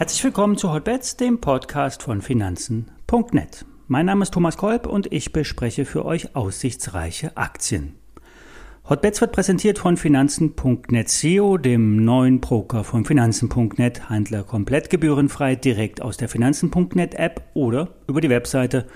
[0.00, 3.66] Herzlich willkommen zu Hotbets, dem Podcast von Finanzen.net.
[3.86, 7.96] Mein Name ist Thomas Kolb und ich bespreche für euch aussichtsreiche Aktien.
[8.88, 16.02] Hotbets wird präsentiert von Finanzen.net SEO, dem neuen Broker von Finanzen.net, Handler komplett gebührenfrei direkt
[16.02, 18.86] aus der Finanzen.net App oder über die Webseite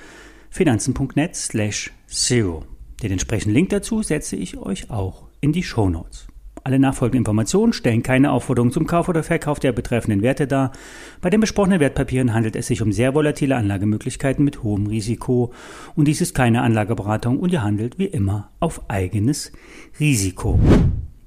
[0.51, 2.65] finanzen.net slash SEO.
[3.03, 6.27] Den entsprechenden Link dazu setze ich euch auch in die Show Notes.
[6.67, 10.73] Alle nachfolgenden Informationen stellen keine Aufforderung zum Kauf oder Verkauf der betreffenden Werte dar.
[11.21, 15.53] Bei den besprochenen Wertpapieren handelt es sich um sehr volatile Anlagemöglichkeiten mit hohem Risiko
[15.95, 19.53] und dies ist keine Anlageberatung und ihr handelt wie immer auf eigenes
[20.01, 20.59] Risiko.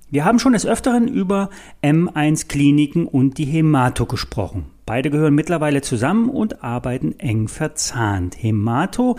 [0.09, 1.52] Wir haben schon des Öfteren über
[1.84, 4.66] M1 Kliniken und die Hemato gesprochen.
[4.88, 8.42] Beide gehören mittlerweile zusammen und arbeiten eng verzahnt.
[8.42, 9.18] Hemato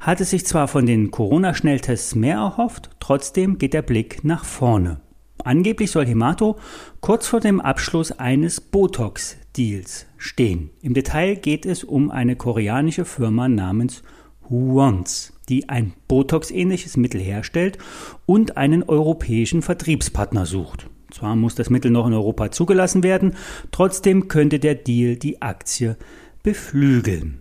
[0.00, 5.00] hat es sich zwar von den Corona-Schnelltests mehr erhofft, trotzdem geht der Blick nach vorne.
[5.44, 6.56] Angeblich soll Hemato
[7.00, 10.70] kurz vor dem Abschluss eines Botox-Deals stehen.
[10.82, 14.02] Im Detail geht es um eine koreanische Firma namens
[14.48, 17.78] Huons, die ein Botox-ähnliches Mittel herstellt
[18.26, 20.88] und einen europäischen Vertriebspartner sucht.
[21.10, 23.34] Zwar muss das Mittel noch in Europa zugelassen werden,
[23.70, 25.96] trotzdem könnte der Deal die Aktie
[26.42, 27.39] beflügeln.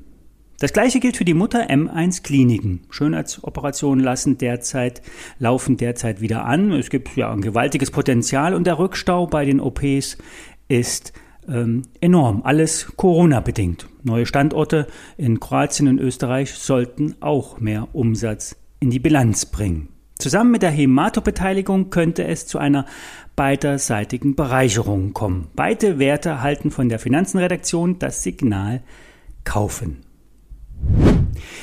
[0.60, 2.82] Das gleiche gilt für die Mutter M1 Kliniken.
[2.90, 5.02] Schönheitsoperationen lassen derzeit,
[5.40, 6.74] laufen derzeit wieder an.
[6.74, 10.18] Es gibt ja ein gewaltiges Potenzial und der Rückstau bei den OPs
[10.68, 11.14] ist
[11.48, 12.42] ähm, enorm.
[12.44, 13.88] Alles Corona-bedingt.
[14.04, 19.88] Neue Standorte in Kroatien und Österreich sollten auch mehr Umsatz in die Bilanz bringen.
[20.18, 22.86] Zusammen mit der Hemato-Beteiligung könnte es zu einer
[23.38, 25.48] beiderseitigen Bereicherung kommen.
[25.56, 28.84] Beide Werte halten von der Finanzenredaktion das Signal
[29.46, 30.09] kaufen.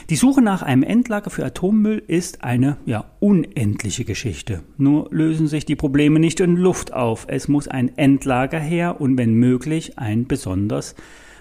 [0.08, 4.62] Die Suche nach einem Endlager für Atommüll ist eine ja unendliche Geschichte.
[4.76, 7.26] Nur lösen sich die Probleme nicht in Luft auf.
[7.28, 10.94] Es muss ein Endlager her und wenn möglich ein besonders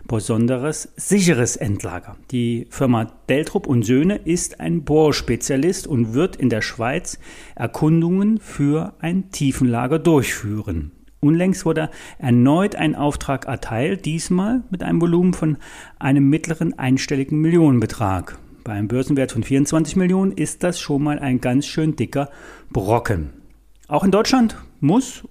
[0.08, 2.18] besonderes sicheres Endlager.
[2.32, 7.20] Die Firma Deltrup und Söhne ist ein Bohrspezialist und wird in der Schweiz
[7.54, 10.92] Erkundungen für ein Tiefenlager durchführen.
[11.20, 15.58] Unlängst wurde erneut ein Auftrag erteilt, diesmal mit einem Volumen von
[16.00, 18.40] einem mittleren einstelligen Millionenbetrag.
[18.66, 22.32] Bei einem Börsenwert von 24 Millionen ist das schon mal ein ganz schön dicker
[22.72, 23.30] Brocken.
[23.88, 25.24] Auch in Deutschland muss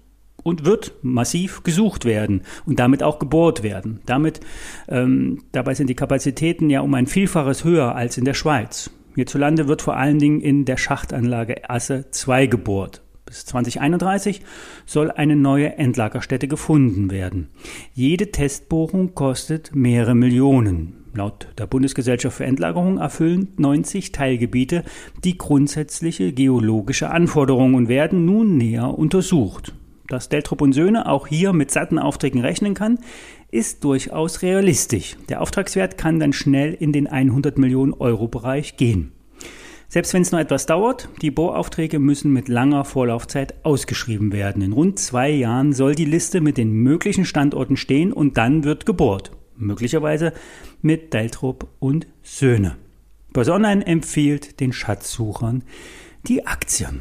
[0.45, 3.99] und wird massiv gesucht werden und damit auch gebohrt werden.
[4.07, 4.39] Damit,
[4.87, 8.93] ähm, dabei sind die Kapazitäten ja um ein Vielfaches höher als in der Schweiz.
[9.17, 13.03] Hierzulande wird vor allen Dingen in der Schachtanlage Asse 2 gebohrt.
[13.27, 14.43] Bis 2031
[14.85, 17.49] soll eine neue Endlagerstätte gefunden werden.
[17.95, 21.05] Jede Testbohrung kostet mehrere Millionen.
[21.15, 24.85] Laut der Bundesgesellschaft für Endlagerung erfüllen 90 Teilgebiete
[25.23, 29.73] die grundsätzliche geologische Anforderungen und werden nun näher untersucht.
[30.09, 32.99] Dass Deltrup und Söhne auch hier mit satten Aufträgen rechnen kann,
[33.51, 35.17] ist durchaus realistisch.
[35.29, 39.13] Der Auftragswert kann dann schnell in den 100 Millionen Euro Bereich gehen.
[39.95, 44.61] Selbst wenn es noch etwas dauert, die Bohraufträge müssen mit langer Vorlaufzeit ausgeschrieben werden.
[44.61, 48.87] In rund zwei Jahren soll die Liste mit den möglichen Standorten stehen und dann wird
[48.87, 49.31] gebohrt.
[49.57, 50.33] Möglicherweise
[50.83, 52.75] mit Deltrup und Söhne.
[53.33, 55.63] Börse Online empfiehlt den Schatzsuchern
[56.27, 57.01] die Aktien.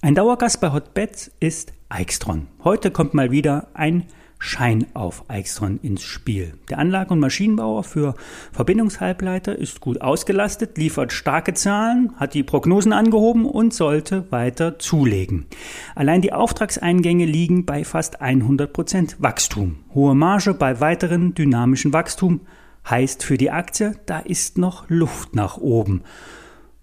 [0.00, 2.46] Ein Dauergast bei Hotbets ist Eichstron.
[2.62, 4.04] Heute kommt mal wieder ein
[4.38, 6.54] Schein auf Eichstron ins Spiel.
[6.70, 8.14] Der Anlage- und Maschinenbauer für
[8.52, 15.46] Verbindungshalbleiter ist gut ausgelastet, liefert starke Zahlen, hat die Prognosen angehoben und sollte weiter zulegen.
[15.94, 19.80] Allein die Auftragseingänge liegen bei fast 100 Prozent Wachstum.
[19.94, 22.40] Hohe Marge bei weiteren dynamischen Wachstum
[22.88, 26.02] heißt für die Aktie, da ist noch Luft nach oben.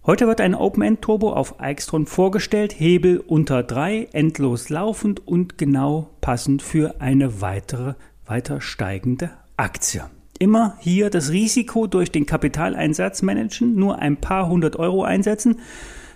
[0.08, 6.12] Heute wird ein Open-End Turbo auf Eichstron vorgestellt, Hebel unter 3, endlos laufend und genau
[6.22, 10.04] passend für eine weitere, weiter steigende Aktie.
[10.38, 15.58] Immer hier das Risiko durch den Kapitaleinsatz managen, nur ein paar hundert Euro einsetzen.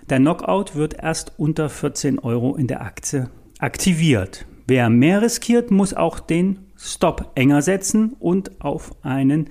[0.08, 3.28] Der Knockout wird erst unter 14 Euro in der Aktie
[3.58, 4.46] aktiviert.
[4.68, 9.48] Wer mehr riskiert, muss auch den Stop enger setzen und auf einen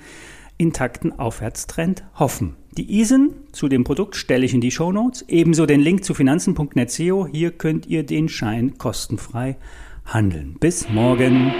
[0.59, 2.55] intakten Aufwärtstrend hoffen.
[2.77, 5.25] Die ISIN zu dem Produkt stelle ich in die Show Notes.
[5.27, 7.25] Ebenso den Link zu finanzen.net SEO.
[7.25, 9.57] Hier könnt ihr den Schein kostenfrei
[10.05, 10.57] handeln.
[10.59, 11.51] Bis morgen.